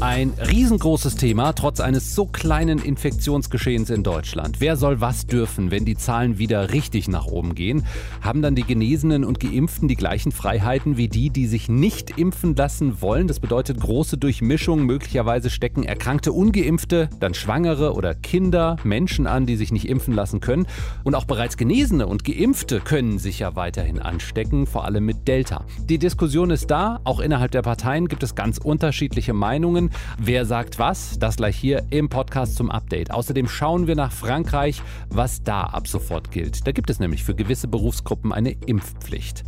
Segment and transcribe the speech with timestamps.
[0.00, 4.60] Ein riesengroßes Thema, trotz eines so kleinen Infektionsgeschehens in Deutschland.
[4.60, 7.82] Wer soll was dürfen, wenn die Zahlen wieder richtig nach oben gehen?
[8.20, 12.54] Haben dann die Genesenen und Geimpften die gleichen Freiheiten wie die, die sich nicht impfen
[12.54, 13.26] lassen wollen?
[13.26, 14.84] Das bedeutet große Durchmischung.
[14.84, 20.40] Möglicherweise stecken erkrankte Ungeimpfte, dann Schwangere oder Kinder, Menschen an, die sich nicht impfen lassen
[20.40, 20.66] können.
[21.04, 25.64] Und auch bereits Genesene und Geimpfte können sich ja weiterhin anstecken, vor allem mit Delta.
[25.88, 27.00] Die Diskussion ist da.
[27.04, 29.85] Auch innerhalb der Parteien gibt es ganz unterschiedliche Meinungen.
[30.18, 31.18] Wer sagt was?
[31.18, 33.10] Das gleich hier im Podcast zum Update.
[33.10, 36.66] Außerdem schauen wir nach Frankreich, was da ab sofort gilt.
[36.66, 39.44] Da gibt es nämlich für gewisse Berufsgruppen eine Impfpflicht.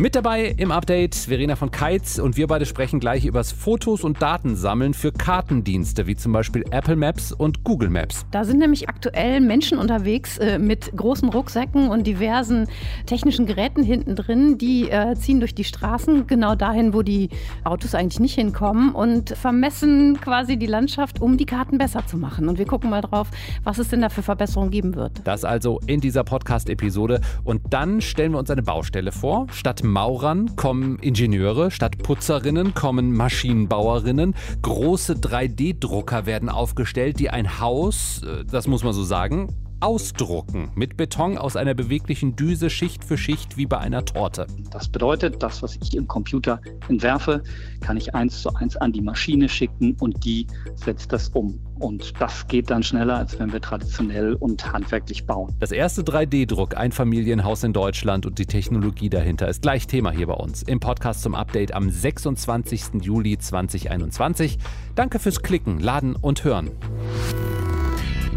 [0.00, 4.02] Mit dabei im Update Verena von Keitz und wir beide sprechen gleich über das Fotos
[4.02, 8.24] und Datensammeln für Kartendienste wie zum Beispiel Apple Maps und Google Maps.
[8.30, 12.66] Da sind nämlich aktuell Menschen unterwegs äh, mit großen Rucksäcken und diversen
[13.04, 14.56] technischen Geräten hinten drin.
[14.56, 17.28] Die äh, ziehen durch die Straßen genau dahin, wo die
[17.64, 22.48] Autos eigentlich nicht hinkommen und vermessen quasi die Landschaft, um die Karten besser zu machen.
[22.48, 23.28] Und wir gucken mal drauf,
[23.64, 25.20] was es denn da für Verbesserungen geben wird.
[25.24, 27.20] Das also in dieser Podcast-Episode.
[27.44, 29.46] Und dann stellen wir uns eine Baustelle vor.
[29.52, 34.34] Statt Maurern kommen Ingenieure, statt Putzerinnen kommen Maschinenbauerinnen.
[34.62, 39.48] Große 3D-Drucker werden aufgestellt, die ein Haus, äh, das muss man so sagen,
[39.80, 44.46] ausdrucken mit Beton aus einer beweglichen Düse Schicht für Schicht wie bei einer Torte.
[44.70, 47.42] Das bedeutet, das, was ich im Computer entwerfe,
[47.80, 51.58] kann ich eins zu eins an die Maschine schicken und die setzt das um.
[51.78, 55.54] Und das geht dann schneller, als wenn wir traditionell und handwerklich bauen.
[55.60, 60.26] Das erste 3D-Druck, ein Familienhaus in Deutschland und die Technologie dahinter ist gleich Thema hier
[60.26, 63.02] bei uns im Podcast zum Update am 26.
[63.02, 64.58] Juli 2021.
[64.94, 66.70] Danke fürs Klicken, Laden und Hören.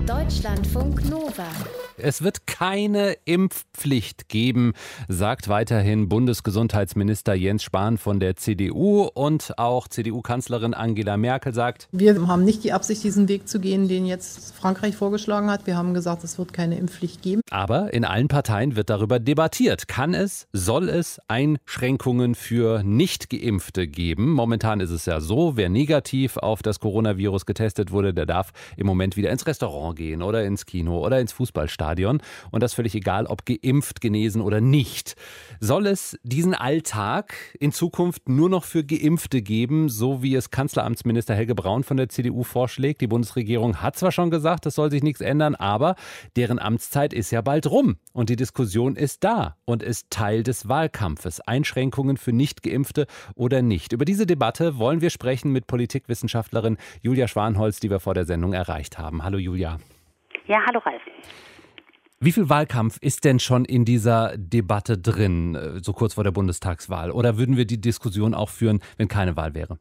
[0.06, 1.83] Deutschlandfunk Nova.
[1.97, 4.73] Es wird keine Impfpflicht geben,
[5.08, 12.27] sagt weiterhin Bundesgesundheitsminister Jens Spahn von der CDU und auch CDU-Kanzlerin Angela Merkel sagt, wir
[12.27, 15.67] haben nicht die Absicht, diesen Weg zu gehen, den jetzt Frankreich vorgeschlagen hat.
[15.67, 17.42] Wir haben gesagt, es wird keine Impfpflicht geben.
[17.52, 19.87] Aber in allen Parteien wird darüber debattiert.
[19.87, 24.32] Kann es, soll es Einschränkungen für Nicht-Geimpfte geben?
[24.32, 28.87] Momentan ist es ja so, wer negativ auf das Coronavirus getestet wurde, der darf im
[28.87, 31.83] Moment wieder ins Restaurant gehen oder ins Kino oder ins Fußballstadion.
[31.83, 32.21] Stadion
[32.52, 35.16] und das völlig egal, ob geimpft, genesen oder nicht.
[35.60, 41.36] Soll es diesen Alltag in Zukunft nur noch für Geimpfte geben, so wie es Kanzleramtsminister
[41.36, 43.02] Helge Braun von der CDU vorschlägt?
[43.02, 45.95] Die Bundesregierung hat zwar schon gesagt, es soll sich nichts ändern, aber
[46.38, 50.70] deren Amtszeit ist ja bald rum und die Diskussion ist da und ist Teil des
[50.70, 51.42] Wahlkampfes.
[51.42, 53.92] Einschränkungen für Nicht-Geimpfte oder nicht.
[53.92, 58.54] Über diese Debatte wollen wir sprechen mit Politikwissenschaftlerin Julia Schwanholz, die wir vor der Sendung
[58.54, 59.23] erreicht haben.
[59.23, 59.80] Hallo Julia.
[60.48, 61.02] Ja, hallo Ralf.
[62.23, 66.32] Wie viel Wahlkampf ist denn schon in dieser Debatte drin, äh, so kurz vor der
[66.32, 67.11] Bundestagswahl?
[67.11, 69.78] Oder würden wir die Diskussion auch führen, wenn keine Wahl wäre?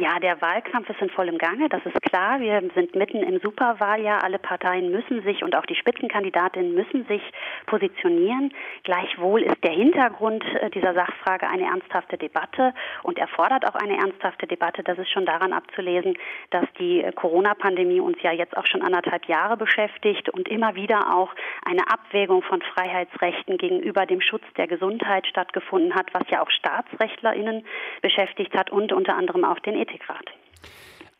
[0.00, 2.40] Ja, der Wahlkampf ist in vollem Gange, das ist klar.
[2.40, 4.24] Wir sind mitten im Superwahljahr.
[4.24, 7.20] Alle Parteien müssen sich und auch die Spitzenkandidatinnen müssen sich
[7.66, 8.50] positionieren.
[8.82, 12.72] Gleichwohl ist der Hintergrund äh, dieser Sachfrage eine ernsthafte Debatte
[13.02, 14.82] und erfordert auch eine ernsthafte Debatte.
[14.82, 16.16] Das ist schon daran abzulesen,
[16.48, 21.14] dass die äh, Corona-Pandemie uns ja jetzt auch schon anderthalb Jahre beschäftigt und immer wieder
[21.14, 21.34] auch
[21.66, 27.66] eine Abwägung von Freiheitsrechten gegenüber dem Schutz der Gesundheit stattgefunden hat, was ja auch StaatsrechtlerInnen
[28.00, 30.24] beschäftigt hat und unter anderem auch den Ethikrat.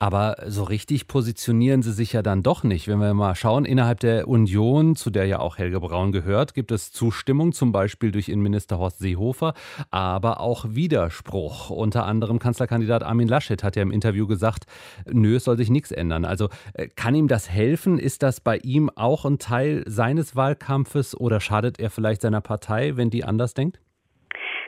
[0.02, 2.88] Aber so richtig positionieren sie sich ja dann doch nicht.
[2.88, 6.72] Wenn wir mal schauen, innerhalb der Union, zu der ja auch Helge Braun gehört, gibt
[6.72, 9.52] es Zustimmung, zum Beispiel durch Innenminister Horst Seehofer,
[9.90, 11.68] aber auch Widerspruch.
[11.68, 14.64] Unter anderem Kanzlerkandidat Armin Laschet hat ja im Interview gesagt,
[15.04, 16.24] nö, es soll sich nichts ändern.
[16.24, 17.98] Also äh, kann ihm das helfen?
[17.98, 22.96] Ist das bei ihm auch ein Teil seines Wahlkampfes oder schadet er vielleicht seiner Partei,
[22.96, 23.80] wenn die anders denkt?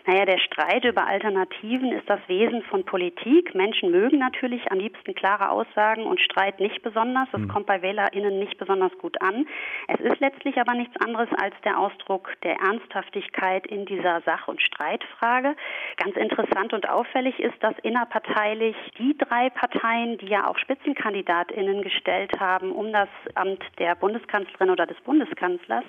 [0.04, 3.54] Naja, der Streit über Alternativen ist das Wesen von Politik.
[3.54, 7.28] Menschen mögen natürlich am liebsten klare Aussagen und Streit nicht besonders.
[7.30, 7.48] Das mhm.
[7.48, 9.46] kommt bei WählerInnen nicht besonders gut an.
[9.86, 14.60] Es ist letztlich aber nichts anderes als der Ausdruck der Ernsthaftigkeit in dieser Sach- und
[14.60, 15.54] Streitfrage.
[15.98, 22.32] Ganz interessant und auffällig ist, dass innerparteilich die drei Parteien, die ja auch SpitzenkandidatInnen gestellt
[22.40, 25.84] haben, um das Amt der Bundeskanzlerin oder des Bundeskanzlers,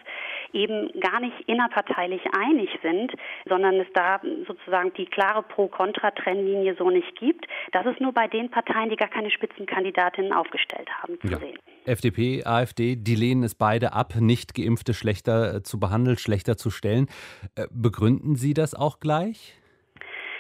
[0.51, 3.12] eben gar nicht innerparteilich einig sind,
[3.48, 7.45] sondern es da da sozusagen die klare Pro-Kontra-Trennlinie so nicht gibt.
[7.71, 11.39] Das ist nur bei den Parteien, die gar keine Spitzenkandidatinnen aufgestellt haben, zu ja.
[11.39, 11.57] sehen.
[11.85, 17.07] FDP, AfD, die lehnen es beide ab, nicht Geimpfte schlechter zu behandeln, schlechter zu stellen.
[17.55, 19.55] Äh, begründen Sie das auch gleich?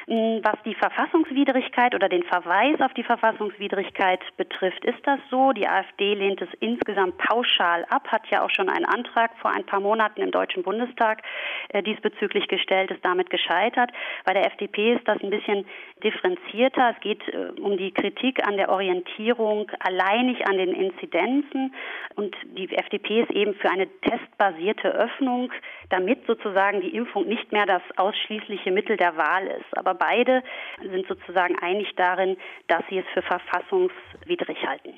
[0.07, 5.53] Hm, was die Verfassungswidrigkeit oder den Verweis auf die Verfassungswidrigkeit betrifft, ist das so.
[5.53, 9.65] Die AfD lehnt es insgesamt pauschal ab, hat ja auch schon einen Antrag vor ein
[9.65, 11.21] paar Monaten im Deutschen Bundestag
[11.69, 13.91] äh, diesbezüglich gestellt, ist damit gescheitert.
[14.25, 15.65] Bei der FDP ist das ein bisschen
[16.03, 16.93] differenzierter.
[16.95, 21.73] Es geht äh, um die Kritik an der Orientierung alleinig an den Inzidenzen.
[22.15, 25.51] Und die FDP ist eben für eine testbasierte Öffnung,
[25.89, 29.77] damit sozusagen die Impfung nicht mehr das ausschließliche Mittel der Wahl ist.
[29.77, 30.43] Aber beide
[30.81, 34.93] sind sozusagen einig darin, dass sie es für verfassungswidrig halten.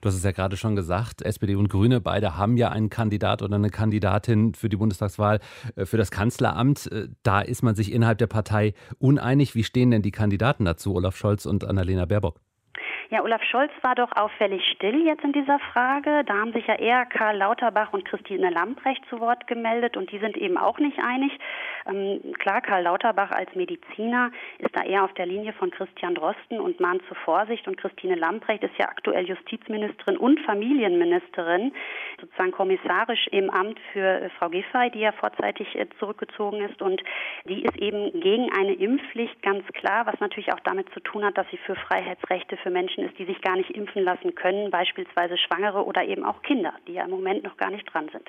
[0.00, 3.42] Du hast es ja gerade schon gesagt, SPD und Grüne, beide haben ja einen Kandidat
[3.42, 5.40] oder eine Kandidatin für die Bundestagswahl
[5.76, 6.90] äh, für das Kanzleramt.
[6.92, 9.54] Äh, da ist man sich innerhalb der Partei uneinig.
[9.54, 12.40] Wie stehen denn die Kandidaten dazu, Olaf Scholz und Annalena Baerbock?
[13.12, 16.22] Ja, Olaf Scholz war doch auffällig still jetzt in dieser Frage.
[16.26, 20.20] Da haben sich ja eher Karl Lauterbach und Christine Lambrecht zu Wort gemeldet und die
[20.20, 21.32] sind eben auch nicht einig.
[21.88, 26.60] Ähm, klar, Karl Lauterbach als Mediziner ist da eher auf der Linie von Christian Drosten
[26.60, 31.72] und mahnt zur Vorsicht und Christine Lambrecht ist ja aktuell Justizministerin und Familienministerin,
[32.20, 37.02] sozusagen kommissarisch im Amt für äh, Frau Giffey, die ja vorzeitig äh, zurückgezogen ist und
[37.44, 41.36] die ist eben gegen eine Impfpflicht ganz klar, was natürlich auch damit zu tun hat,
[41.36, 44.70] dass sie für Freiheitsrechte für Menschen Menschen ist, die sich gar nicht impfen lassen können,
[44.70, 48.28] beispielsweise Schwangere oder eben auch Kinder, die ja im Moment noch gar nicht dran sind.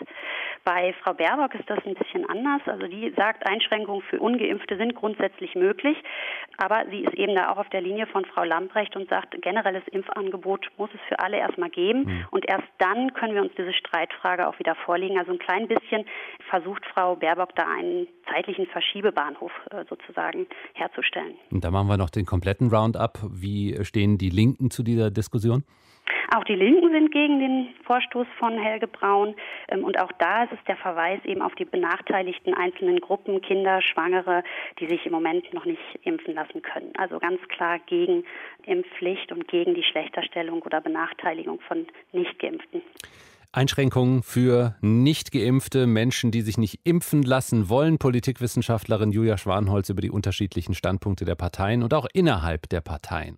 [0.64, 2.62] Bei Frau Baerbock ist das ein bisschen anders.
[2.66, 5.98] Also die sagt, Einschränkungen für Ungeimpfte sind grundsätzlich möglich,
[6.58, 9.84] aber sie ist eben da auch auf der Linie von Frau Lamprecht und sagt, generelles
[9.92, 12.26] Impfangebot muss es für alle erstmal geben mhm.
[12.32, 15.18] und erst dann können wir uns diese Streitfrage auch wieder vorlegen.
[15.18, 16.06] Also ein klein bisschen
[16.50, 21.36] versucht Frau Baerbock da einen zeitlichen Verschiebebahnhof äh, sozusagen herzustellen.
[21.52, 23.20] Und da machen wir noch den kompletten Roundup.
[23.30, 25.64] Wie stehen die Linken Linken zu dieser Diskussion?
[26.34, 29.36] Auch die Linken sind gegen den Vorstoß von Helge Braun.
[29.68, 33.82] Ähm, und auch da ist es der Verweis eben auf die benachteiligten einzelnen Gruppen, Kinder,
[33.82, 34.44] Schwangere,
[34.80, 36.94] die sich im Moment noch nicht impfen lassen können.
[36.98, 38.24] Also ganz klar gegen
[38.66, 42.82] Impfpflicht und gegen die Schlechterstellung oder Benachteiligung von Nichtgeimpften.
[43.54, 47.98] Einschränkungen für nicht geimpfte Menschen, die sich nicht impfen lassen wollen.
[47.98, 53.38] Politikwissenschaftlerin Julia Schwanholz über die unterschiedlichen Standpunkte der Parteien und auch innerhalb der Parteien.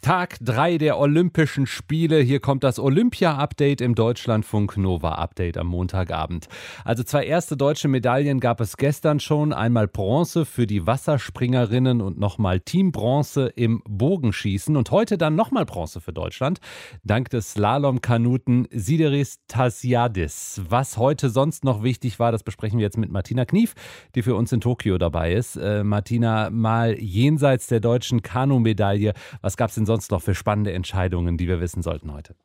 [0.00, 2.20] Tag 3 der Olympischen Spiele.
[2.20, 6.46] Hier kommt das Olympia-Update im Deutschlandfunk Nova Update am Montagabend.
[6.84, 9.52] Also zwei erste deutsche Medaillen gab es gestern schon.
[9.52, 14.76] Einmal Bronze für die Wasserspringerinnen und nochmal Teambronze im Bogenschießen.
[14.76, 16.60] Und heute dann nochmal Bronze für Deutschland.
[17.02, 20.62] Dank des Slalomkanuten Sideris Tasiadis.
[20.68, 23.74] Was heute sonst noch wichtig war, das besprechen wir jetzt mit Martina Knief,
[24.14, 25.56] die für uns in Tokio dabei ist.
[25.56, 29.12] Äh, Martina, mal jenseits der deutschen Kanu-Medaille,
[29.42, 32.36] was gab es denn sonst noch für spannende Entscheidungen, die wir wissen sollten heute?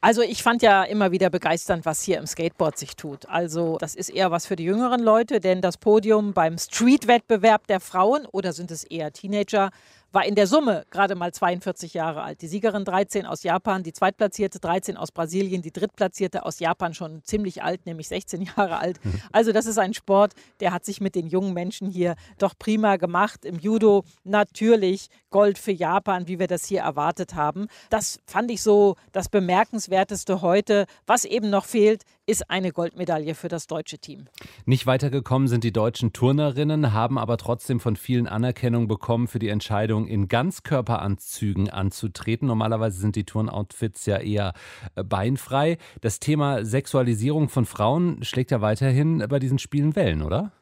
[0.00, 3.28] Also ich fand ja immer wieder begeisternd, was hier im Skateboard sich tut.
[3.28, 7.80] Also das ist eher was für die jüngeren Leute, denn das Podium beim Street-Wettbewerb der
[7.80, 9.70] Frauen oder sind es eher Teenager
[10.12, 12.40] war in der Summe gerade mal 42 Jahre alt.
[12.42, 17.22] Die Siegerin 13 aus Japan, die Zweitplatzierte 13 aus Brasilien, die Drittplatzierte aus Japan schon
[17.24, 19.04] ziemlich alt, nämlich 16 Jahre alt.
[19.04, 19.20] Mhm.
[19.32, 22.96] Also das ist ein Sport, der hat sich mit den jungen Menschen hier doch prima
[22.96, 23.44] gemacht.
[23.44, 27.68] Im Judo natürlich Gold für Japan, wie wir das hier erwartet haben.
[27.90, 30.86] Das fand ich so das Bemerkenswerteste heute.
[31.06, 34.26] Was eben noch fehlt, ist eine Goldmedaille für das deutsche Team.
[34.66, 39.48] Nicht weitergekommen sind die deutschen Turnerinnen, haben aber trotzdem von vielen Anerkennung bekommen für die
[39.48, 42.46] Entscheidung, in Ganzkörperanzügen anzutreten.
[42.48, 44.52] Normalerweise sind die Turnoutfits ja eher
[44.94, 45.78] äh, beinfrei.
[46.02, 50.52] Das Thema Sexualisierung von Frauen schlägt ja weiterhin bei diesen Spielen Wellen, oder?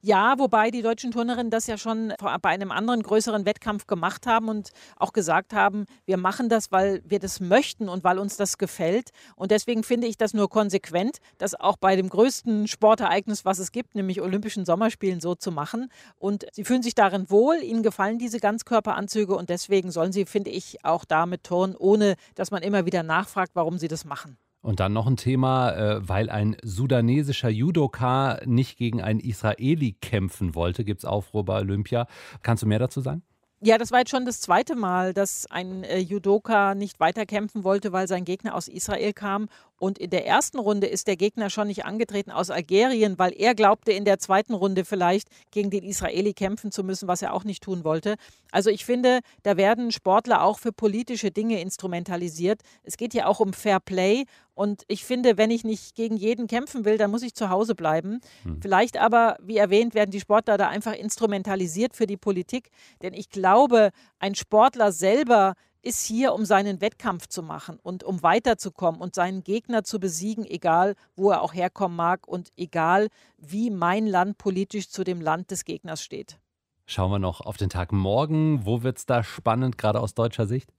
[0.00, 4.48] Ja, wobei die deutschen Turnerinnen das ja schon bei einem anderen größeren Wettkampf gemacht haben
[4.48, 8.58] und auch gesagt haben, wir machen das, weil wir das möchten und weil uns das
[8.58, 9.10] gefällt.
[9.34, 13.72] Und deswegen finde ich das nur konsequent, das auch bei dem größten Sportereignis, was es
[13.72, 15.88] gibt, nämlich Olympischen Sommerspielen, so zu machen.
[16.16, 20.50] Und sie fühlen sich darin wohl, ihnen gefallen diese Ganzkörperanzüge und deswegen sollen sie, finde
[20.50, 24.38] ich, auch damit turnen, ohne dass man immer wieder nachfragt, warum sie das machen.
[24.60, 30.54] Und dann noch ein Thema, äh, weil ein sudanesischer Judoka nicht gegen einen Israeli kämpfen
[30.54, 32.06] wollte, gibt es Aufruhr bei Olympia.
[32.42, 33.22] Kannst du mehr dazu sagen?
[33.60, 37.90] Ja, das war jetzt schon das zweite Mal, dass ein äh, Judoka nicht weiterkämpfen wollte,
[37.90, 39.48] weil sein Gegner aus Israel kam.
[39.80, 43.56] Und in der ersten Runde ist der Gegner schon nicht angetreten aus Algerien, weil er
[43.56, 47.42] glaubte, in der zweiten Runde vielleicht gegen den Israeli kämpfen zu müssen, was er auch
[47.42, 48.14] nicht tun wollte.
[48.52, 52.60] Also ich finde, da werden Sportler auch für politische Dinge instrumentalisiert.
[52.84, 54.24] Es geht ja auch um Fair Play.
[54.58, 57.76] Und ich finde, wenn ich nicht gegen jeden kämpfen will, dann muss ich zu Hause
[57.76, 58.18] bleiben.
[58.42, 58.60] Hm.
[58.60, 62.70] Vielleicht aber, wie erwähnt, werden die Sportler da einfach instrumentalisiert für die Politik.
[63.00, 68.24] Denn ich glaube, ein Sportler selber ist hier, um seinen Wettkampf zu machen und um
[68.24, 73.70] weiterzukommen und seinen Gegner zu besiegen, egal wo er auch herkommen mag und egal wie
[73.70, 76.40] mein Land politisch zu dem Land des Gegners steht.
[76.84, 78.66] Schauen wir noch auf den Tag morgen.
[78.66, 80.72] Wo wird es da spannend, gerade aus deutscher Sicht?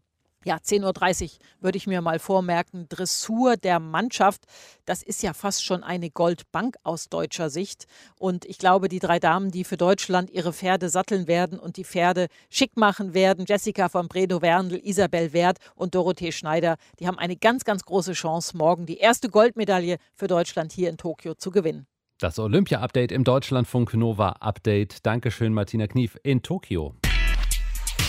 [0.46, 1.29] Ja, 10.30 Uhr
[1.60, 4.46] würde ich mir mal vormerken, Dressur der Mannschaft.
[4.86, 7.86] Das ist ja fast schon eine Goldbank aus deutscher Sicht.
[8.17, 11.84] Und ich glaube, die drei Damen, die für Deutschland ihre Pferde satteln werden und die
[11.84, 17.36] Pferde schick machen werden, Jessica von Bredow-Werndl, Isabel Wert und Dorothee Schneider, die haben eine
[17.36, 21.86] ganz, ganz große Chance, morgen die erste Goldmedaille für Deutschland hier in Tokio zu gewinnen.
[22.19, 25.05] Das Olympia-Update im Deutschlandfunk Nova Update.
[25.05, 26.96] Dankeschön, Martina Knief in Tokio.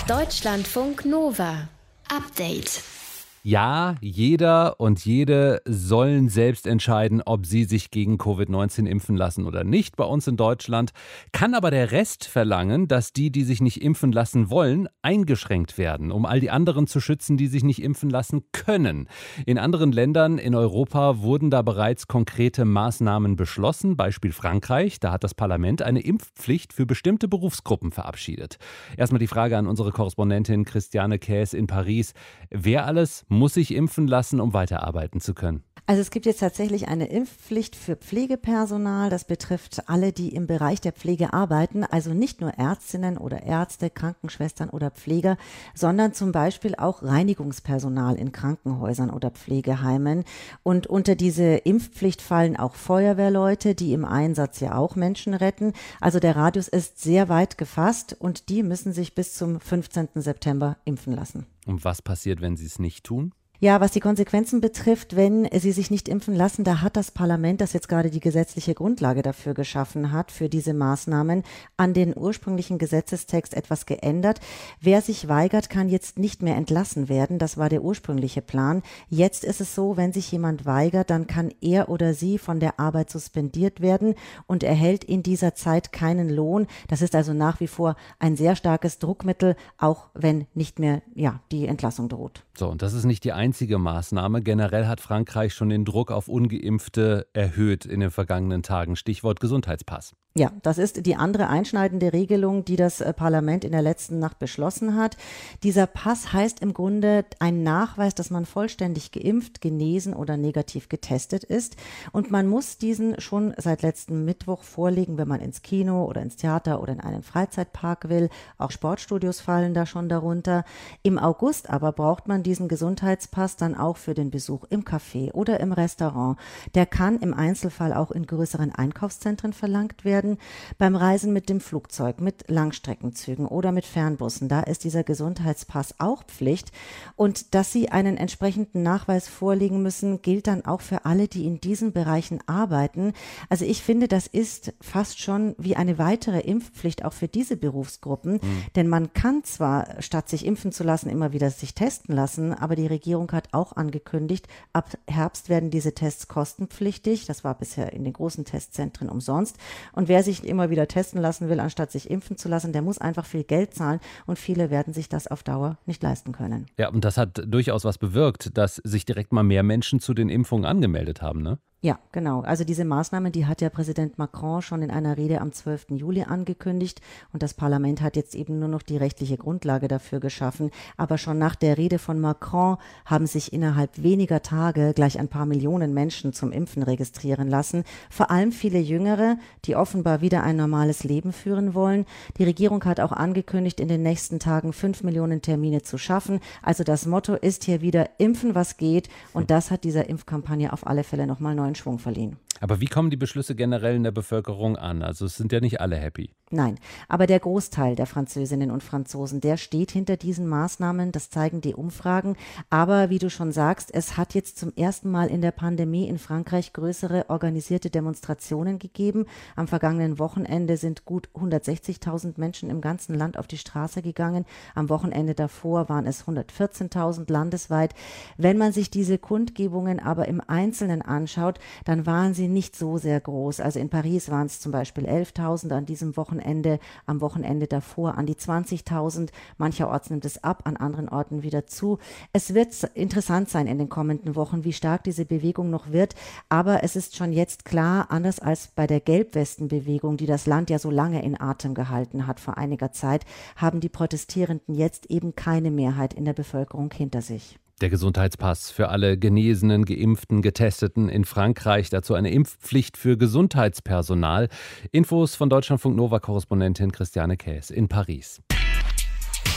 [0.09, 1.69] Deutschlandfunk Nova.
[2.11, 3.00] Update.
[3.43, 9.65] Ja, jeder und jede sollen selbst entscheiden, ob sie sich gegen Covid-19 impfen lassen oder
[9.65, 9.97] nicht.
[9.97, 10.91] Bei uns in Deutschland
[11.33, 16.13] kann aber der Rest verlangen, dass die, die sich nicht impfen lassen wollen, eingeschränkt werden,
[16.13, 19.09] um all die anderen zu schützen, die sich nicht impfen lassen können.
[19.47, 25.01] In anderen Ländern in Europa wurden da bereits konkrete Maßnahmen beschlossen, Beispiel Frankreich.
[25.01, 28.59] Da hat das Parlament eine Impfpflicht für bestimmte Berufsgruppen verabschiedet.
[28.99, 32.13] Erstmal die Frage an unsere Korrespondentin Christiane Käs in Paris.
[32.51, 35.63] Wer alles muss sich impfen lassen, um weiterarbeiten zu können?
[35.91, 39.11] Also es gibt jetzt tatsächlich eine Impfpflicht für Pflegepersonal.
[39.11, 41.83] Das betrifft alle, die im Bereich der Pflege arbeiten.
[41.83, 45.37] Also nicht nur Ärztinnen oder Ärzte, Krankenschwestern oder Pfleger,
[45.75, 50.23] sondern zum Beispiel auch Reinigungspersonal in Krankenhäusern oder Pflegeheimen.
[50.63, 55.73] Und unter diese Impfpflicht fallen auch Feuerwehrleute, die im Einsatz ja auch Menschen retten.
[56.01, 60.11] Also der Radius ist sehr weit gefasst und die müssen sich bis zum 15.
[60.15, 61.47] September impfen lassen.
[61.71, 63.33] Und was passiert, wenn sie es nicht tun?
[63.63, 67.61] Ja, was die Konsequenzen betrifft, wenn sie sich nicht impfen lassen, da hat das Parlament,
[67.61, 71.43] das jetzt gerade die gesetzliche Grundlage dafür geschaffen hat, für diese Maßnahmen,
[71.77, 74.41] an den ursprünglichen Gesetzestext etwas geändert.
[74.81, 77.39] Wer sich weigert, kann jetzt nicht mehr entlassen werden.
[77.39, 78.81] Das war der ursprüngliche Plan.
[79.11, 82.81] Jetzt ist es so, wenn sich jemand weigert, dann kann er oder sie von der
[82.81, 84.15] Arbeit suspendiert werden
[84.47, 86.67] und erhält in dieser Zeit keinen Lohn.
[86.89, 91.41] Das ist also nach wie vor ein sehr starkes Druckmittel, auch wenn nicht mehr, ja,
[91.53, 92.43] die Entlassung droht.
[92.57, 94.43] So, und das ist nicht die einzige Maßnahme.
[94.43, 98.97] Generell hat Frankreich schon den Druck auf Ungeimpfte erhöht in den vergangenen Tagen.
[98.97, 100.15] Stichwort Gesundheitspass.
[100.37, 104.39] Ja, das ist die andere einschneidende Regelung, die das äh, Parlament in der letzten Nacht
[104.39, 105.17] beschlossen hat.
[105.65, 111.43] Dieser Pass heißt im Grunde ein Nachweis, dass man vollständig geimpft, genesen oder negativ getestet
[111.43, 111.75] ist.
[112.13, 116.37] Und man muss diesen schon seit letzten Mittwoch vorlegen, wenn man ins Kino oder ins
[116.37, 118.29] Theater oder in einen Freizeitpark will.
[118.57, 120.65] Auch Sportstudios fallen da schon darunter.
[121.03, 125.59] Im August aber braucht man diesen Gesundheitspass dann auch für den Besuch im Café oder
[125.59, 126.39] im Restaurant.
[126.77, 130.39] Der kann im Einzelfall auch in größeren Einkaufszentren verlangt werden werden.
[130.79, 136.25] Beim Reisen mit dem Flugzeug, mit Langstreckenzügen oder mit Fernbussen, da ist dieser Gesundheitspass auch
[136.25, 136.73] Pflicht.
[137.17, 141.61] Und dass sie einen entsprechenden Nachweis vorlegen müssen, gilt dann auch für alle, die in
[141.61, 143.15] diesen Bereichen arbeiten.
[143.49, 148.35] Also ich finde, das ist fast schon wie eine weitere Impfpflicht auch für diese Berufsgruppen.
[148.35, 148.65] Mhm.
[148.77, 152.77] Denn man kann zwar, statt sich impfen zu lassen, immer wieder sich testen lassen, aber
[152.77, 157.25] die Regierung hat auch angekündigt, ab Herbst werden diese Tests kostenpflichtig.
[157.27, 159.57] Das war bisher in den großen Testzentren umsonst.
[159.93, 162.99] Und wer sich immer wieder testen lassen will, anstatt sich impfen zu lassen, der muss
[162.99, 166.67] einfach viel Geld zahlen und viele werden sich das auf Dauer nicht leisten können.
[166.79, 170.29] Ja, und das hat durchaus was bewirkt, dass sich direkt mal mehr Menschen zu den
[170.29, 171.61] Impfungen angemeldet haben, ne?
[171.83, 172.43] Ja, genau.
[172.43, 175.87] Also diese Maßnahme, die hat ja Präsident Macron schon in einer Rede am 12.
[175.93, 177.01] Juli angekündigt
[177.33, 180.73] und das Parlament hat jetzt eben nur noch die rechtliche Grundlage dafür geschaffen.
[180.99, 185.47] Aber schon nach der Rede von Macron haben sich innerhalb weniger Tage gleich ein paar
[185.47, 187.85] Millionen Menschen zum Impfen registrieren lassen.
[188.11, 192.05] Vor allem viele Jüngere, die offenbar wieder ein normales Leben führen wollen.
[192.37, 196.41] Die Regierung hat auch angekündigt, in den nächsten Tagen fünf Millionen Termine zu schaffen.
[196.61, 199.09] Also das Motto ist hier wieder impfen, was geht.
[199.33, 202.37] Und das hat dieser Impfkampagne auf alle Fälle nochmal neu neuen Schwung verliehen.
[202.61, 205.03] Aber wie kommen die Beschlüsse generell in der Bevölkerung an?
[205.03, 206.35] Also es sind ja nicht alle happy.
[206.53, 211.61] Nein, aber der Großteil der Französinnen und Franzosen, der steht hinter diesen Maßnahmen, das zeigen
[211.61, 212.37] die Umfragen.
[212.71, 216.19] Aber wie du schon sagst, es hat jetzt zum ersten Mal in der Pandemie in
[216.19, 219.27] Frankreich größere organisierte Demonstrationen gegeben.
[219.55, 224.45] Am vergangenen Wochenende sind gut 160.000 Menschen im ganzen Land auf die Straße gegangen.
[224.75, 227.95] Am Wochenende davor waren es 114.000 landesweit.
[228.39, 233.21] Wenn man sich diese Kundgebungen aber im Einzelnen anschaut, dann waren sie nicht so sehr
[233.21, 233.61] groß.
[233.61, 238.17] Also in Paris waren es zum Beispiel 11.000 an diesem Wochenende Wochenende, am Wochenende davor
[238.17, 239.31] an die 20.000.
[239.59, 241.99] Mancherorts nimmt es ab, an anderen Orten wieder zu.
[242.33, 246.15] Es wird interessant sein in den kommenden Wochen, wie stark diese Bewegung noch wird.
[246.49, 250.79] Aber es ist schon jetzt klar, anders als bei der Gelbwestenbewegung, die das Land ja
[250.79, 253.25] so lange in Atem gehalten hat vor einiger Zeit,
[253.57, 257.59] haben die Protestierenden jetzt eben keine Mehrheit in der Bevölkerung hinter sich.
[257.81, 261.89] Der Gesundheitspass für alle Genesenen, Geimpften, Getesteten in Frankreich.
[261.89, 264.49] Dazu eine Impfpflicht für Gesundheitspersonal.
[264.93, 268.43] Infos von Deutschlandfunk Nova-Korrespondentin Christiane Käs in Paris.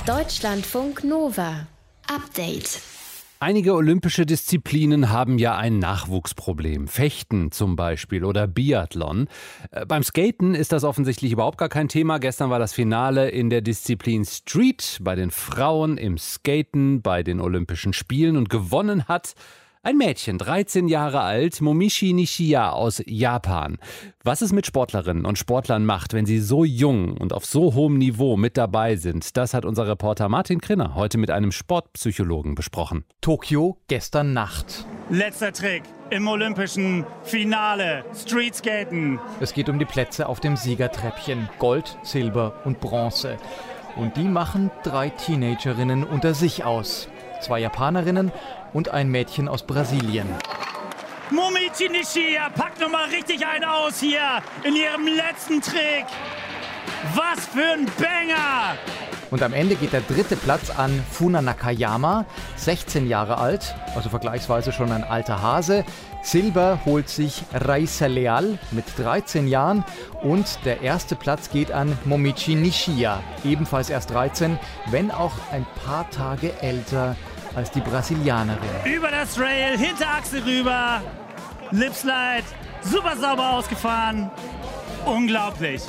[0.06, 1.68] Deutschlandfunk Nova.
[2.08, 2.82] Update.
[3.45, 6.88] Einige olympische Disziplinen haben ja ein Nachwuchsproblem.
[6.88, 9.27] Fechten zum Beispiel oder Biathlon.
[9.71, 12.19] Äh, beim Skaten ist das offensichtlich überhaupt gar kein Thema.
[12.19, 17.41] Gestern war das Finale in der Disziplin Street bei den Frauen im Skaten bei den
[17.41, 19.33] Olympischen Spielen und gewonnen hat
[19.86, 23.78] ein Mädchen, 13 Jahre alt, Momishi Nishiya aus Japan.
[24.24, 27.98] Was es mit Sportlerinnen und Sportlern macht, wenn sie so jung und auf so hohem
[27.98, 33.04] Niveau mit dabei sind, das hat unser Reporter Martin Krinner heute mit einem Sportpsychologen besprochen.
[33.20, 34.86] Tokio gestern Nacht.
[35.10, 38.06] Letzter Trick im olympischen Finale.
[38.16, 39.20] Streetskaten.
[39.42, 41.50] Es geht um die Plätze auf dem Siegertreppchen.
[41.60, 43.36] Gold, Silber und Bronze.
[43.98, 47.10] Und die machen drei Teenagerinnen unter sich aus.
[47.43, 48.31] Zwei Japanerinnen
[48.71, 50.27] und ein Mädchen aus Brasilien.
[51.29, 56.05] Momichi Nishia packt nochmal richtig einen aus hier in ihrem letzten Trick.
[57.13, 58.77] Was für ein Banger!
[59.33, 64.71] Und am Ende geht der dritte Platz an Funa Nakayama, 16 Jahre alt, also vergleichsweise
[64.71, 65.83] schon ein alter Hase.
[66.21, 69.83] Silber holt sich Raisa Leal mit 13 Jahren
[70.21, 74.59] und der erste Platz geht an Momichi Nishia, ebenfalls erst 13,
[74.91, 77.15] wenn auch ein paar Tage älter
[77.55, 78.69] als die Brasilianerin.
[78.86, 81.01] Über das Rail, Hinterachse rüber,
[81.72, 82.43] Lipslide,
[82.81, 84.29] super sauber ausgefahren.
[85.05, 85.81] Unglaublich.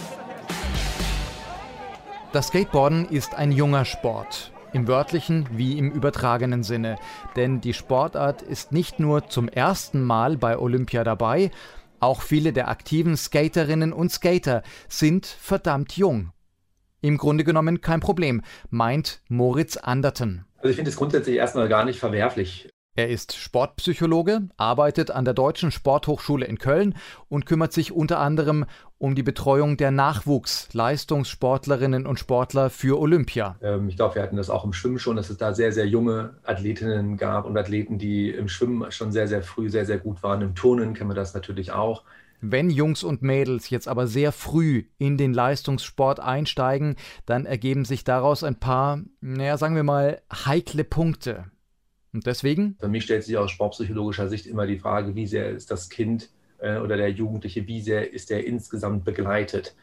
[2.33, 4.53] Das Skateboarden ist ein junger Sport.
[4.73, 6.97] Im wörtlichen wie im übertragenen Sinne.
[7.37, 11.53] Denn die Sportart ist nicht nur zum ersten Mal bei Olympia dabei,
[12.01, 16.33] auch viele der aktiven Skaterinnen und Skater sind verdammt jung.
[17.01, 20.45] Im Grunde genommen kein Problem, meint Moritz Anderton.
[20.65, 22.71] Also ich finde es grundsätzlich erstmal gar nicht verwerflich.
[22.97, 26.95] Er ist Sportpsychologe, arbeitet an der Deutschen Sporthochschule in Köln
[27.29, 28.65] und kümmert sich unter anderem
[28.97, 33.57] um die Betreuung der Nachwuchsleistungssportlerinnen und Sportler für Olympia.
[33.61, 35.87] Ähm, ich glaube, wir hatten das auch im Schwimmen schon, dass es da sehr, sehr
[35.87, 40.23] junge Athletinnen gab und Athleten, die im Schwimmen schon sehr, sehr früh sehr, sehr gut
[40.23, 40.41] waren.
[40.41, 42.05] Im Turnen kennen wir das natürlich auch.
[42.41, 48.05] Wenn Jungs und Mädels jetzt aber sehr früh in den Leistungssport einsteigen, dann ergeben sich
[48.05, 51.47] daraus ein paar, naja, sagen wir mal, heikle Punkte.
[52.13, 52.77] Und deswegen?
[52.79, 56.31] Für mich stellt sich aus sportpsychologischer Sicht immer die Frage, wie sehr ist das Kind
[56.59, 59.75] äh, oder der Jugendliche, wie sehr ist er insgesamt begleitet?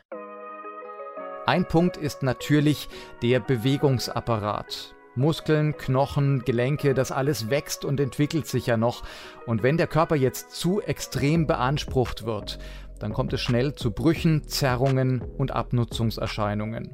[1.46, 2.88] Ein Punkt ist natürlich
[3.22, 4.96] der Bewegungsapparat.
[5.16, 9.04] Muskeln, Knochen, Gelenke, das alles wächst und entwickelt sich ja noch.
[9.46, 12.60] Und wenn der Körper jetzt zu extrem beansprucht wird,
[13.00, 16.92] dann kommt es schnell zu Brüchen, Zerrungen und Abnutzungserscheinungen.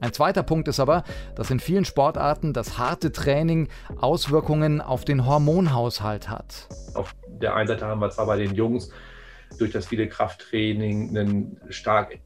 [0.00, 1.02] Ein zweiter Punkt ist aber,
[1.34, 6.68] dass in vielen Sportarten das harte Training Auswirkungen auf den Hormonhaushalt hat.
[6.94, 8.90] Auf der einen Seite haben wir zwar bei den Jungs
[9.58, 12.18] durch das viele Krafttraining einen stark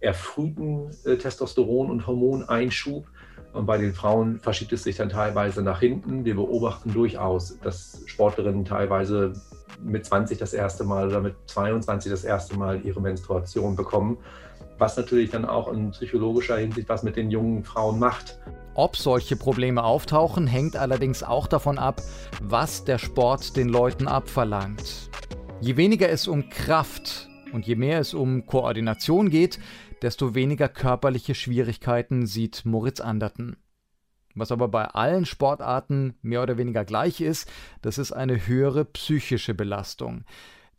[0.00, 3.06] erfrühten äh, Testosteron- und Hormoneinschub.
[3.52, 6.24] Und bei den Frauen verschiebt es sich dann teilweise nach hinten.
[6.24, 9.32] Wir beobachten durchaus, dass Sportlerinnen teilweise
[9.82, 14.18] mit 20 das erste Mal oder mit 22 das erste Mal ihre Menstruation bekommen.
[14.78, 18.38] Was natürlich dann auch in psychologischer Hinsicht was mit den jungen Frauen macht.
[18.74, 22.00] Ob solche Probleme auftauchen, hängt allerdings auch davon ab,
[22.40, 25.10] was der Sport den Leuten abverlangt.
[25.60, 29.58] Je weniger es um Kraft und je mehr es um Koordination geht,
[30.02, 33.56] desto weniger körperliche Schwierigkeiten sieht Moritz Anderten.
[34.34, 37.50] Was aber bei allen Sportarten mehr oder weniger gleich ist,
[37.82, 40.24] das ist eine höhere psychische Belastung.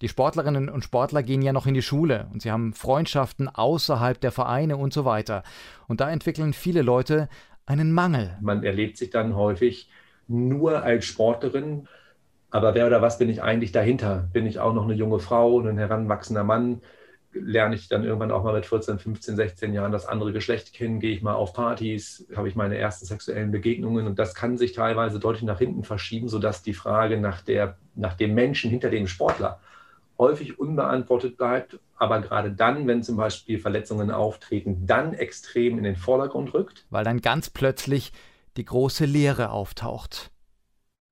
[0.01, 4.19] Die Sportlerinnen und Sportler gehen ja noch in die Schule und sie haben Freundschaften außerhalb
[4.21, 5.43] der Vereine und so weiter.
[5.88, 7.27] Und da entwickeln viele Leute
[7.65, 8.38] einen Mangel.
[8.41, 9.89] Man erlebt sich dann häufig
[10.27, 11.88] nur als Sportlerin,
[12.49, 14.29] aber wer oder was bin ich eigentlich dahinter?
[14.32, 16.82] Bin ich auch noch eine junge Frau, ein heranwachsender Mann?
[17.31, 20.99] Lerne ich dann irgendwann auch mal mit 14, 15, 16 Jahren das andere Geschlecht kennen,
[20.99, 24.73] gehe ich mal auf Partys, habe ich meine ersten sexuellen Begegnungen und das kann sich
[24.73, 29.07] teilweise deutlich nach hinten verschieben, sodass die Frage nach, der, nach dem Menschen hinter dem
[29.07, 29.59] Sportler
[30.19, 35.95] häufig unbeantwortet bleibt, aber gerade dann, wenn zum Beispiel Verletzungen auftreten, dann extrem in den
[35.95, 36.85] Vordergrund rückt.
[36.89, 38.11] Weil dann ganz plötzlich
[38.57, 40.31] die große Leere auftaucht.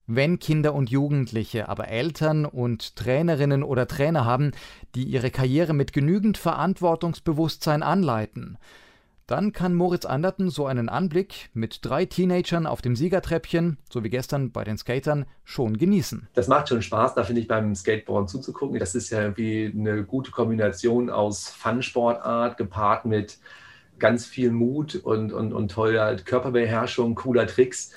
[0.10, 4.52] Wenn Kinder und Jugendliche aber Eltern und Trainerinnen oder Trainer haben,
[4.96, 8.58] die ihre Karriere mit genügend Verantwortungsbewusstsein anleiten,
[9.28, 14.10] dann kann Moritz Anderten so einen Anblick mit drei Teenagern auf dem Siegertreppchen, so wie
[14.10, 16.30] gestern bei den Skatern, schon genießen.
[16.34, 18.80] Das macht schon Spaß, da finde ich beim Skateboarden zuzugucken.
[18.80, 23.40] Das ist ja irgendwie eine gute Kombination aus Fun-Sportart gepaart mit
[24.00, 27.92] ganz viel Mut und, und, und toller Körperbeherrschung, cooler Tricks.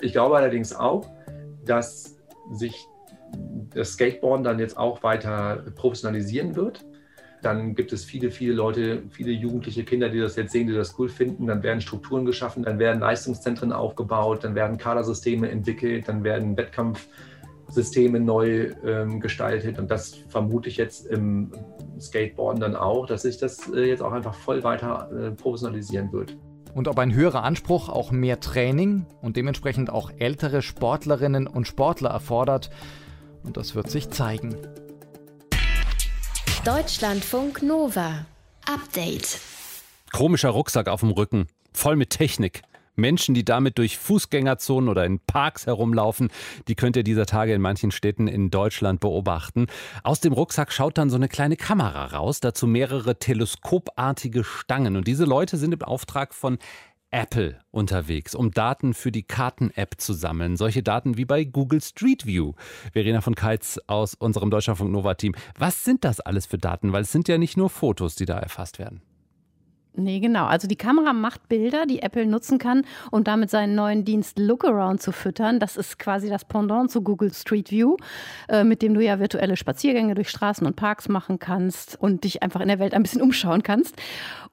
[0.00, 1.10] Ich glaube allerdings auch,
[1.64, 2.16] dass
[2.52, 2.86] sich
[3.74, 6.84] das Skateboarden dann jetzt auch weiter professionalisieren wird
[7.44, 10.98] dann gibt es viele, viele Leute, viele jugendliche Kinder, die das jetzt sehen, die das
[10.98, 11.46] cool finden.
[11.46, 18.18] Dann werden Strukturen geschaffen, dann werden Leistungszentren aufgebaut, dann werden Kadersysteme entwickelt, dann werden Wettkampfsysteme
[18.18, 19.78] neu ähm, gestaltet.
[19.78, 21.52] Und das vermute ich jetzt im
[22.00, 26.36] Skateboarden dann auch, dass sich das äh, jetzt auch einfach voll weiter äh, professionalisieren wird.
[26.74, 32.10] Und ob ein höherer Anspruch auch mehr Training und dementsprechend auch ältere Sportlerinnen und Sportler
[32.10, 32.70] erfordert,
[33.44, 34.56] und das wird sich zeigen.
[36.64, 38.26] Deutschlandfunk Nova.
[38.66, 39.38] Update.
[40.12, 42.62] Komischer Rucksack auf dem Rücken, voll mit Technik.
[42.96, 46.28] Menschen, die damit durch Fußgängerzonen oder in Parks herumlaufen,
[46.68, 49.66] die könnt ihr dieser Tage in manchen Städten in Deutschland beobachten.
[50.02, 54.96] Aus dem Rucksack schaut dann so eine kleine Kamera raus, dazu mehrere teleskopartige Stangen.
[54.96, 56.58] Und diese Leute sind im Auftrag von
[57.14, 60.56] Apple unterwegs, um Daten für die Karten-App zu sammeln.
[60.56, 62.54] Solche Daten wie bei Google Street View.
[62.92, 65.36] Verena von Keitz aus unserem Deutschlandfunk Nova-Team.
[65.56, 66.92] Was sind das alles für Daten?
[66.92, 69.00] Weil es sind ja nicht nur Fotos, die da erfasst werden.
[69.96, 70.46] Nee, genau.
[70.46, 75.00] Also die Kamera macht Bilder, die Apple nutzen kann, um damit seinen neuen Dienst Lookaround
[75.00, 75.60] zu füttern.
[75.60, 77.96] Das ist quasi das Pendant zu Google Street View,
[78.48, 82.42] äh, mit dem du ja virtuelle Spaziergänge durch Straßen und Parks machen kannst und dich
[82.42, 83.94] einfach in der Welt ein bisschen umschauen kannst.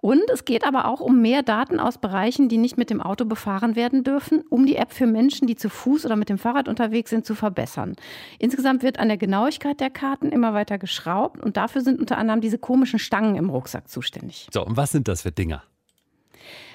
[0.01, 3.25] Und es geht aber auch um mehr Daten aus Bereichen, die nicht mit dem Auto
[3.25, 6.67] befahren werden dürfen, um die App für Menschen, die zu Fuß oder mit dem Fahrrad
[6.67, 7.95] unterwegs sind, zu verbessern.
[8.39, 12.41] Insgesamt wird an der Genauigkeit der Karten immer weiter geschraubt und dafür sind unter anderem
[12.41, 14.47] diese komischen Stangen im Rucksack zuständig.
[14.51, 15.63] So, und was sind das für Dinger?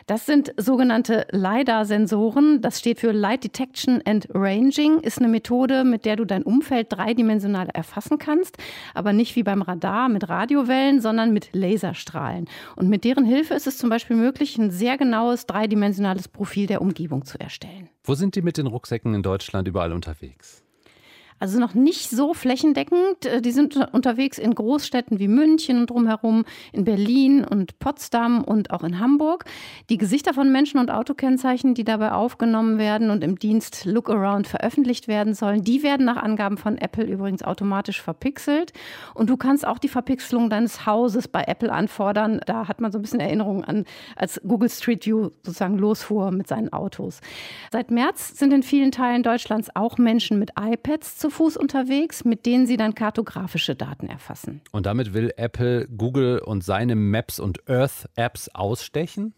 [0.06, 2.60] Das sind sogenannte LiDAR-Sensoren.
[2.60, 5.00] Das steht für Light Detection and Ranging.
[5.00, 8.56] Ist eine Methode, mit der du dein Umfeld dreidimensional erfassen kannst,
[8.94, 12.48] aber nicht wie beim Radar mit Radiowellen, sondern mit Laserstrahlen.
[12.76, 16.82] Und mit deren Hilfe ist es zum Beispiel möglich, ein sehr genaues dreidimensionales Profil der
[16.82, 17.88] Umgebung zu erstellen.
[18.04, 20.65] Wo sind die mit den Rucksäcken in Deutschland überall unterwegs?
[21.38, 23.26] Also noch nicht so flächendeckend.
[23.26, 28.70] Äh, die sind unterwegs in Großstädten wie München und drumherum, in Berlin und Potsdam und
[28.70, 29.44] auch in Hamburg.
[29.90, 34.46] Die Gesichter von Menschen und Autokennzeichen, die dabei aufgenommen werden und im Dienst Look Around
[34.46, 38.72] veröffentlicht werden sollen, die werden nach Angaben von Apple übrigens automatisch verpixelt.
[39.14, 42.40] Und du kannst auch die Verpixelung deines Hauses bei Apple anfordern.
[42.46, 43.84] Da hat man so ein bisschen Erinnerungen an,
[44.16, 47.20] als Google Street View sozusagen losfuhr mit seinen Autos.
[47.70, 52.24] Seit März sind in vielen Teilen Deutschlands auch Menschen mit iPads zu zu Fuß unterwegs,
[52.24, 54.60] mit denen sie dann kartografische Daten erfassen.
[54.70, 59.34] Und damit will Apple Google und seine Maps und Earth Apps ausstechen?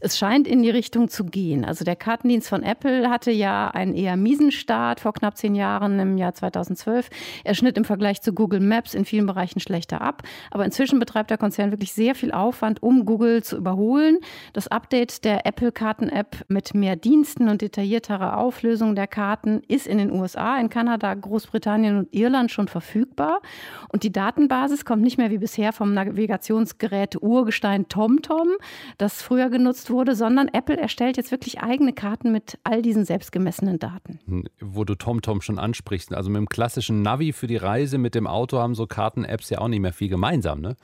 [0.00, 1.64] Es scheint in die Richtung zu gehen.
[1.64, 5.98] Also der Kartendienst von Apple hatte ja einen eher miesen Start vor knapp zehn Jahren
[5.98, 7.10] im Jahr 2012.
[7.44, 10.22] Er schnitt im Vergleich zu Google Maps in vielen Bereichen schlechter ab.
[10.50, 14.18] Aber inzwischen betreibt der Konzern wirklich sehr viel Aufwand, um Google zu überholen.
[14.52, 20.12] Das Update der Apple-Karten-App mit mehr Diensten und detaillierterer Auflösung der Karten ist in den
[20.12, 23.40] USA, in Kanada, Großbritannien und Irland schon verfügbar.
[23.88, 28.48] Und die Datenbasis kommt nicht mehr wie bisher vom Navigationsgerät Urgestein TomTom,
[28.98, 33.04] das früher genutzt genutzt wurde, sondern Apple erstellt jetzt wirklich eigene Karten mit all diesen
[33.04, 34.18] selbstgemessenen Daten.
[34.26, 38.16] Hm, wo du TomTom schon ansprichst, also mit dem klassischen Navi für die Reise mit
[38.16, 40.76] dem Auto haben so Karten-Apps ja auch nicht mehr viel gemeinsam, ne?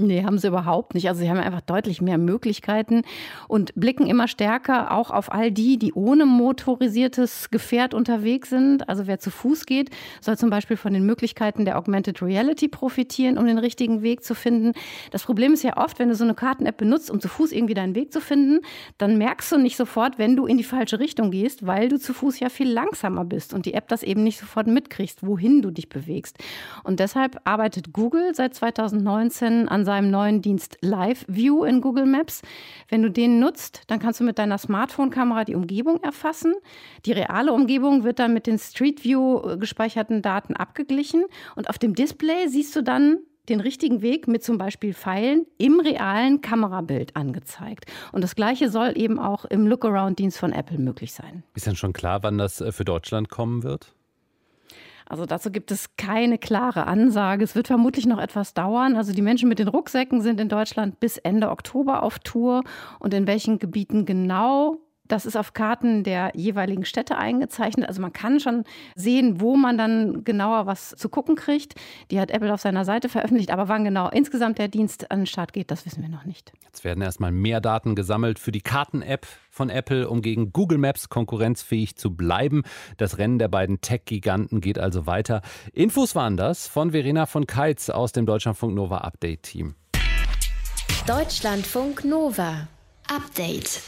[0.00, 1.08] Nee, haben sie überhaupt nicht.
[1.08, 3.02] Also sie haben einfach deutlich mehr Möglichkeiten
[3.48, 8.88] und blicken immer stärker auch auf all die, die ohne motorisiertes Gefährt unterwegs sind.
[8.88, 13.38] Also wer zu Fuß geht, soll zum Beispiel von den Möglichkeiten der Augmented Reality profitieren,
[13.38, 14.74] um den richtigen Weg zu finden.
[15.10, 17.74] Das Problem ist ja oft, wenn du so eine Karten-App benutzt, um zu Fuß irgendwie
[17.74, 18.60] deinen Weg zu finden,
[18.98, 22.14] dann merkst du nicht sofort, wenn du in die falsche Richtung gehst, weil du zu
[22.14, 25.72] Fuß ja viel langsamer bist und die App das eben nicht sofort mitkriegst, wohin du
[25.72, 26.38] dich bewegst.
[26.84, 32.42] Und deshalb arbeitet Google seit 2019 an seinem neuen Dienst Live View in Google Maps.
[32.90, 36.52] Wenn du den nutzt, dann kannst du mit deiner Smartphone-Kamera die Umgebung erfassen.
[37.06, 41.24] Die reale Umgebung wird dann mit den Street View äh, gespeicherten Daten abgeglichen
[41.56, 45.80] und auf dem Display siehst du dann den richtigen Weg mit zum Beispiel Pfeilen im
[45.80, 47.86] realen Kamerabild angezeigt.
[48.12, 51.42] Und das Gleiche soll eben auch im Lookaround-Dienst von Apple möglich sein.
[51.54, 53.94] Ist denn schon klar, wann das äh, für Deutschland kommen wird?
[55.08, 57.42] Also dazu gibt es keine klare Ansage.
[57.42, 58.94] Es wird vermutlich noch etwas dauern.
[58.96, 62.62] Also die Menschen mit den Rucksäcken sind in Deutschland bis Ende Oktober auf Tour.
[62.98, 64.76] Und in welchen Gebieten genau
[65.08, 67.88] Das ist auf Karten der jeweiligen Städte eingezeichnet.
[67.88, 71.74] Also man kann schon sehen, wo man dann genauer was zu gucken kriegt.
[72.10, 75.26] Die hat Apple auf seiner Seite veröffentlicht, aber wann genau insgesamt der Dienst an den
[75.26, 76.52] Start geht, das wissen wir noch nicht.
[76.64, 81.08] Jetzt werden erstmal mehr Daten gesammelt für die Karten-App von Apple, um gegen Google Maps
[81.08, 82.62] konkurrenzfähig zu bleiben.
[82.98, 85.40] Das Rennen der beiden Tech-Giganten geht also weiter.
[85.72, 89.74] Infos waren das von Verena von Keitz aus dem Deutschlandfunk Nova Update Team.
[91.06, 92.68] Deutschlandfunk Nova
[93.08, 93.80] Update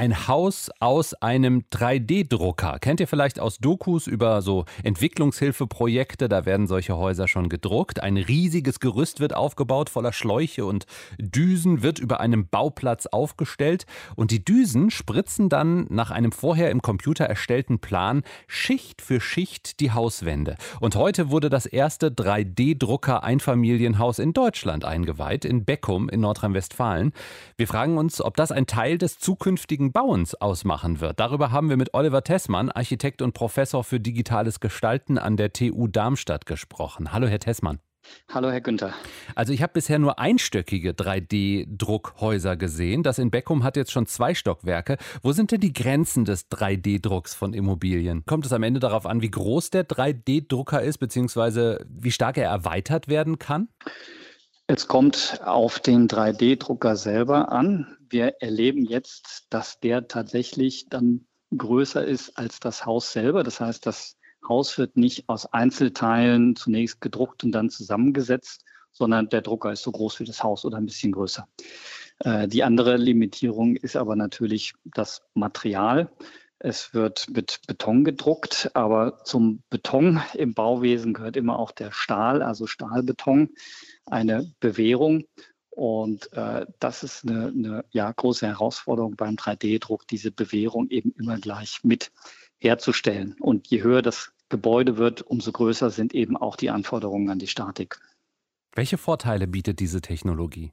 [0.00, 2.78] ein Haus aus einem 3D-Drucker.
[2.78, 6.30] Kennt ihr vielleicht aus Dokus über so Entwicklungshilfeprojekte?
[6.30, 8.02] Da werden solche Häuser schon gedruckt.
[8.02, 10.86] Ein riesiges Gerüst wird aufgebaut voller Schläuche und
[11.18, 13.84] Düsen, wird über einem Bauplatz aufgestellt.
[14.16, 19.80] Und die Düsen spritzen dann nach einem vorher im Computer erstellten Plan Schicht für Schicht
[19.80, 20.56] die Hauswände.
[20.80, 27.12] Und heute wurde das erste 3D-Drucker-Einfamilienhaus in Deutschland eingeweiht, in Beckum in Nordrhein-Westfalen.
[27.58, 31.20] Wir fragen uns, ob das ein Teil des zukünftigen Bauens ausmachen wird.
[31.20, 35.88] Darüber haben wir mit Oliver Tessmann, Architekt und Professor für digitales Gestalten an der TU
[35.88, 37.12] Darmstadt gesprochen.
[37.12, 37.80] Hallo, Herr Tessmann.
[38.32, 38.92] Hallo, Herr Günther.
[39.34, 43.02] Also ich habe bisher nur einstöckige 3D-Druckhäuser gesehen.
[43.02, 44.96] Das in Beckum hat jetzt schon zwei Stockwerke.
[45.22, 48.24] Wo sind denn die Grenzen des 3D-Drucks von Immobilien?
[48.26, 52.48] Kommt es am Ende darauf an, wie groß der 3D-Drucker ist, beziehungsweise wie stark er
[52.48, 53.68] erweitert werden kann?
[54.66, 57.96] Es kommt auf den 3D-Drucker selber an.
[58.10, 63.42] Wir erleben jetzt, dass der tatsächlich dann größer ist als das Haus selber.
[63.42, 64.16] Das heißt, das
[64.48, 69.92] Haus wird nicht aus Einzelteilen zunächst gedruckt und dann zusammengesetzt, sondern der Drucker ist so
[69.92, 71.46] groß wie das Haus oder ein bisschen größer.
[72.20, 76.10] Äh, die andere Limitierung ist aber natürlich das Material.
[76.58, 82.42] Es wird mit Beton gedruckt, aber zum Beton im Bauwesen gehört immer auch der Stahl,
[82.42, 83.48] also Stahlbeton,
[84.04, 85.24] eine Bewährung.
[85.70, 91.38] Und äh, das ist eine, eine ja, große Herausforderung beim 3D-Druck, diese Bewährung eben immer
[91.38, 92.10] gleich mit
[92.58, 93.36] herzustellen.
[93.40, 97.46] Und je höher das Gebäude wird, umso größer sind eben auch die Anforderungen an die
[97.46, 98.00] Statik.
[98.74, 100.72] Welche Vorteile bietet diese Technologie?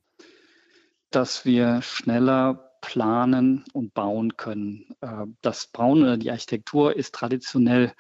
[1.12, 4.96] Dass wir schneller planen und bauen können.
[5.02, 7.94] Äh, das Bauen oder die Architektur ist traditionell,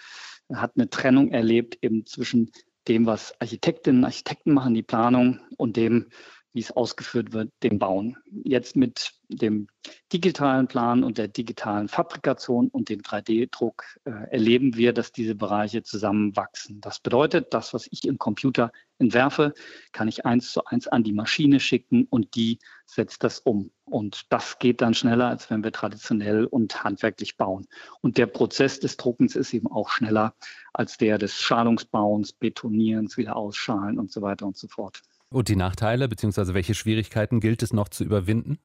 [0.54, 2.52] hat eine Trennung erlebt eben zwischen
[2.88, 6.08] dem, was Architektinnen und Architekten machen, die Planung, und dem,
[6.54, 8.18] wie es ausgeführt wird, dem Bauen.
[8.44, 9.68] Jetzt mit dem
[10.12, 15.84] digitalen Plan und der digitalen Fabrikation und dem 3D-Druck äh, erleben wir, dass diese Bereiche
[15.84, 16.82] zusammenwachsen.
[16.82, 19.54] Das bedeutet, das, was ich im Computer entwerfe,
[19.92, 23.70] kann ich eins zu eins an die Maschine schicken und die setzt das um.
[23.86, 27.68] Und das geht dann schneller, als wenn wir traditionell und handwerklich bauen.
[28.02, 30.36] Und der Prozess des Druckens ist eben auch schneller
[30.74, 35.02] als der des Schalungsbauens, Betonierens, wieder ausschalen und so weiter und so fort.
[35.30, 38.60] Und die Nachteile, beziehungsweise welche Schwierigkeiten gilt es noch zu überwinden?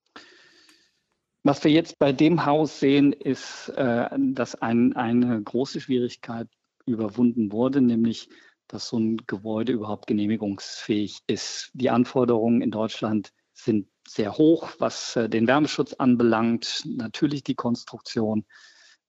[1.43, 6.49] Was wir jetzt bei dem Haus sehen, ist, äh, dass ein, eine große Schwierigkeit
[6.87, 8.29] überwunden wurde, nämlich
[8.69, 11.71] dass so ein Gebäude überhaupt genehmigungsfähig ist.
[11.75, 18.45] Die Anforderungen in Deutschland sind sehr hoch, was äh, den Wärmeschutz anbelangt, natürlich die Konstruktion,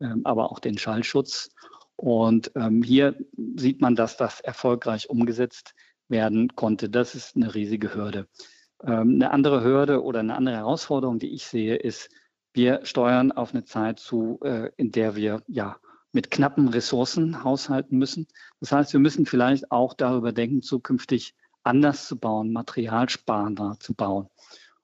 [0.01, 1.49] ähm, aber auch den Schallschutz.
[1.95, 3.15] Und ähm, hier
[3.55, 5.73] sieht man, dass das erfolgreich umgesetzt
[6.13, 6.89] werden konnte.
[6.89, 8.27] Das ist eine riesige Hürde.
[8.81, 12.09] Ähm, eine andere Hürde oder eine andere Herausforderung, die ich sehe, ist,
[12.53, 15.77] wir steuern auf eine Zeit zu, äh, in der wir ja
[16.13, 18.27] mit knappen Ressourcen haushalten müssen.
[18.59, 24.29] Das heißt, wir müssen vielleicht auch darüber denken, zukünftig anders zu bauen, materialsparender zu bauen.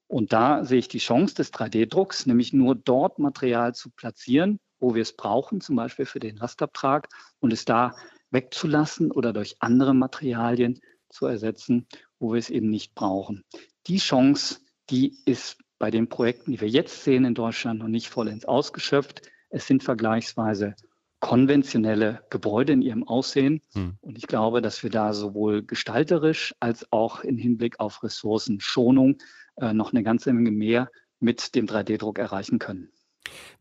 [0.07, 4.95] Und da sehe ich die Chance des 3D-Drucks, nämlich nur dort Material zu platzieren, wo
[4.95, 7.95] wir es brauchen, zum Beispiel für den Lastabtrag, und es da
[8.31, 11.87] wegzulassen oder durch andere Materialien zu ersetzen,
[12.19, 13.43] wo wir es eben nicht brauchen.
[13.87, 18.09] Die Chance, die ist bei den Projekten, die wir jetzt sehen in Deutschland, noch nicht
[18.09, 19.21] vollends ausgeschöpft.
[19.49, 20.75] Es sind vergleichsweise
[21.19, 23.61] konventionelle Gebäude in ihrem Aussehen.
[23.73, 23.97] Hm.
[24.01, 29.17] Und ich glaube, dass wir da sowohl gestalterisch als auch im Hinblick auf Ressourcenschonung
[29.57, 32.91] äh, noch eine ganze Menge mehr mit dem 3D-Druck erreichen können.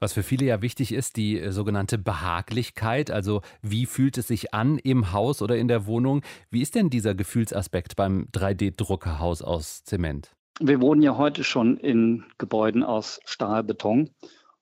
[0.00, 3.10] Was für viele ja wichtig ist, die äh, sogenannte Behaglichkeit.
[3.10, 6.22] Also wie fühlt es sich an im Haus oder in der Wohnung?
[6.50, 10.34] Wie ist denn dieser Gefühlsaspekt beim 3D-Druckerhaus aus Zement?
[10.60, 14.10] Wir wohnen ja heute schon in Gebäuden aus Stahlbeton.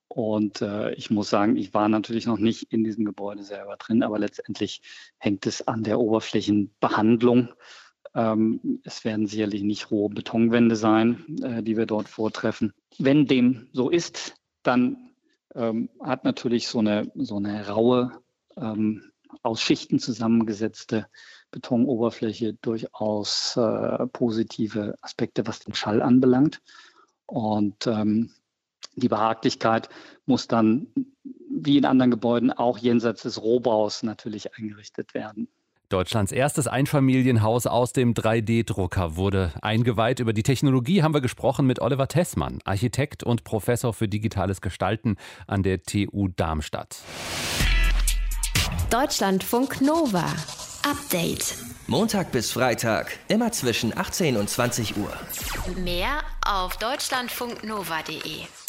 [0.08, 4.02] Und äh, ich muss sagen, ich war natürlich noch nicht in diesem Gebäude selber drin,
[4.02, 4.80] aber letztendlich
[5.18, 7.48] hängt es an der Oberflächenbehandlung.
[8.14, 12.72] Ähm, es werden sicherlich nicht rohe Betonwände sein, äh, die wir dort vortreffen.
[12.98, 14.36] Wenn dem so ist,
[14.66, 15.12] dann
[15.54, 18.12] ähm, hat natürlich so eine, so eine raue,
[18.56, 21.06] ähm, aus Schichten zusammengesetzte
[21.50, 26.62] Betonoberfläche durchaus äh, positive Aspekte, was den Schall anbelangt.
[27.26, 28.30] Und ähm,
[28.96, 29.90] Die Behaglichkeit
[30.24, 30.86] muss dann
[31.50, 35.48] wie in anderen Gebäuden auch jenseits des Rohbaus natürlich eingerichtet werden.
[35.88, 40.18] Deutschlands erstes Einfamilienhaus aus dem 3D-Drucker wurde eingeweiht.
[40.18, 45.16] Über die Technologie haben wir gesprochen mit Oliver Tessmann, Architekt und Professor für digitales Gestalten
[45.46, 46.98] an der TU Darmstadt.
[48.90, 50.26] Deutschlandfunk Nova.
[50.88, 51.56] Update.
[51.86, 55.12] Montag bis Freitag, immer zwischen 18 und 20 Uhr.
[55.84, 58.65] Mehr auf deutschlandfunknova.de.